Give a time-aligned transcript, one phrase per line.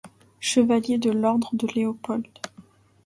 [0.39, 2.25] Chevalier de l'Ordre de Léopold.